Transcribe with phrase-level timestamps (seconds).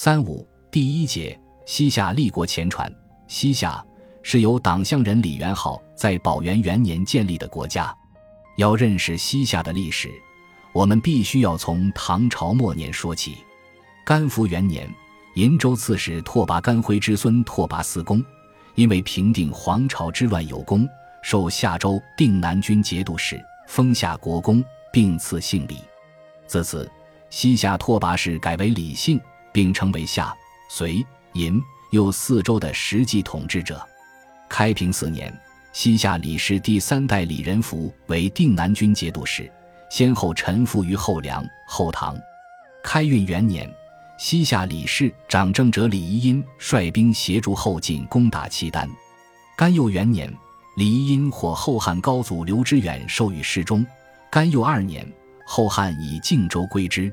[0.00, 1.36] 三五第一节，
[1.66, 2.88] 西夏立国前传。
[3.26, 3.84] 西夏
[4.22, 7.92] 是由党项人李元昊在宝元元年建立的国家。
[8.58, 10.08] 要认识西夏的历史，
[10.72, 13.38] 我们必须要从唐朝末年说起。
[14.04, 14.88] 甘福元年，
[15.34, 18.24] 银州刺史拓跋干辉之孙拓跋嗣恭，
[18.76, 20.88] 因为平定黄巢之乱有功，
[21.24, 25.78] 受夏州定南军节度使，封夏国公，并赐姓李。
[26.46, 26.88] 自此，
[27.30, 29.20] 西夏拓跋氏改为李姓，
[29.52, 30.34] 并称为夏、
[30.68, 33.80] 隋、银、右四州的实际统治者。
[34.48, 35.32] 开平四年，
[35.72, 39.50] 西夏李氏第三代李仁福为定南军节度使，
[39.90, 42.18] 先后臣服于后梁、后唐。
[42.82, 43.70] 开运元年，
[44.18, 48.88] 西夏李氏长政者李宜殷率兵协助后晋攻打契丹。
[49.56, 50.32] 甘佑元年，
[50.76, 53.86] 李宜殷获后汉高祖刘知远授予侍中。
[54.30, 55.06] 甘佑二年。
[55.50, 57.10] 后汉以靖州归之，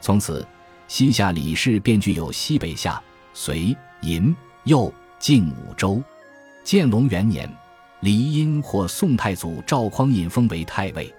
[0.00, 0.42] 从此
[0.88, 3.02] 西夏李氏便具有西北夏、
[3.34, 6.02] 隋、银、右、晋五州。
[6.62, 7.50] 建隆元年，
[8.00, 11.12] 李伊因获宋太祖赵匡胤封为太尉，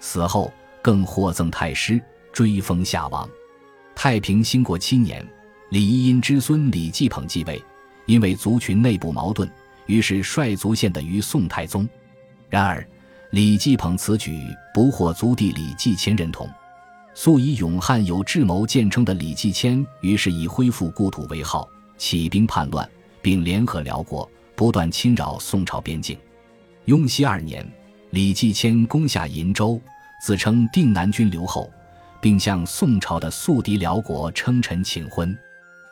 [0.00, 2.00] 死后更获赠太师，
[2.32, 3.28] 追封夏王。
[3.94, 5.26] 太平兴国七年，
[5.70, 7.62] 李伊因之孙李继捧继位，
[8.06, 9.50] 因为族群内部矛盾，
[9.86, 11.88] 于是率族献的于宋太宗。
[12.48, 12.86] 然而。
[13.30, 14.38] 李继捧此举
[14.72, 16.48] 不获族弟李继迁认同，
[17.14, 22.88] 素以勇悍有智谋见称的李继迁，于是以恢复故土为号，起兵叛乱，
[23.22, 26.18] 并联合辽国，不断侵扰宋朝边境。
[26.86, 27.66] 雍熙二年，
[28.10, 29.80] 李继迁攻下银州，
[30.20, 31.70] 自称定南军留后，
[32.20, 35.36] 并向宋朝的宿敌辽国称臣请婚。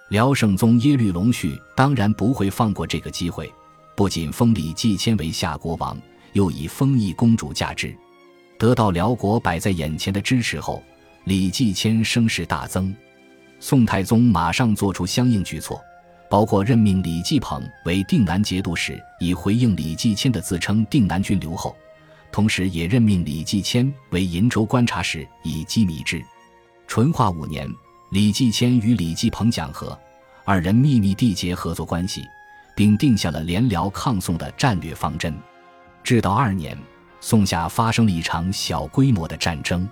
[0.08, 3.50] 辽圣宗耶律隆绪当然不会放过这个机会，
[3.96, 5.96] 不仅封李继迁为夏国王。
[6.32, 7.94] 又以封邑公主嫁之，
[8.58, 10.82] 得到辽国摆在眼前的支持后，
[11.24, 12.94] 李继迁声势大增。
[13.60, 15.80] 宋太宗马上做出相应举措，
[16.28, 21.72] 包括任命李继捧为定南节度使，以回应李继迁的自称定南军留后；
[22.32, 26.20] 同时，也任命李继迁为银州观察使，以机密之。
[26.88, 27.68] 淳化五年，
[28.10, 29.96] 李继迁与李继捧讲和，
[30.44, 32.24] 二人秘密缔结合作关系，
[32.74, 35.32] 并定下了联辽抗宋的战略方针。
[36.02, 36.76] 至道二年，
[37.20, 39.88] 宋夏发生了一场小规模的战争。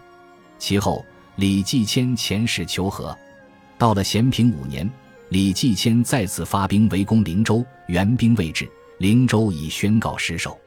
[0.58, 1.04] 其后，
[1.40, 3.16] 李继迁遣使求和。
[3.78, 4.86] 到了咸平五年，
[5.30, 10.60] 李继迁再次发兵围攻灵州，援兵未至，灵州已宣告失守。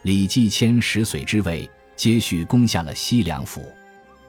[0.00, 3.70] 李继迁十岁之位，接续攻下了西凉府。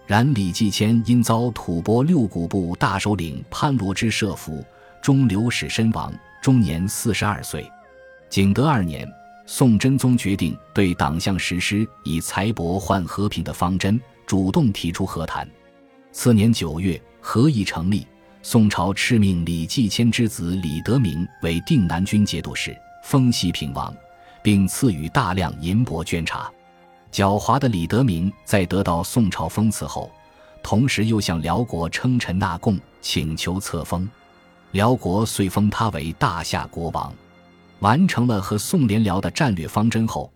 [0.05, 4.61] 然李继迁因遭吐蕃六股部大首领潘罗之设伏，
[5.01, 7.65] 终流矢身亡，终年四十二岁。
[8.29, 9.09] 景德二年。
[9.47, 15.47] 宋真宗决定对党项实施以财帛换和平的方针，主动提出和谈。
[16.17, 18.07] 次年九月，和议成立。
[18.41, 23.93] 宋朝敕命李继迁之子李德明为定南军节度使，封西平王，
[24.41, 26.49] 并赐予大量银帛绢茶。
[27.11, 30.09] 狡猾的李德明在得到宋朝封赐后，
[30.63, 34.09] 同时又向辽国称臣纳贡，请求册封。
[34.71, 37.13] 辽国遂封他为大夏国王。
[37.79, 40.31] 完成了和宋联辽的战略方针后，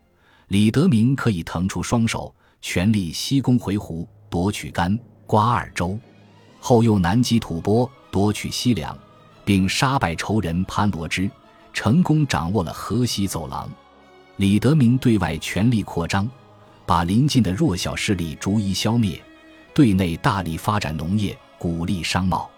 [0.49, 5.95] 李德明可以腾出双手，全力西攻回鹘，夺取甘、瓜二州；
[6.59, 8.97] 后又南击吐蕃，夺取西凉，
[9.45, 11.29] 并杀败仇人潘罗之，
[11.71, 13.69] 成功掌握了河西走廊。
[14.37, 16.27] 李德明对外全力扩张，
[16.83, 19.19] 把邻近的弱小势力逐一消灭；
[19.71, 22.49] 对内大力发展农业，鼓励商贸。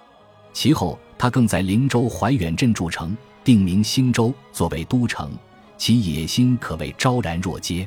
[0.54, 3.14] 其后，他更在灵州怀远镇筑城。
[3.44, 5.30] 定名兴州作为都城，
[5.76, 7.86] 其野心可谓昭然若揭。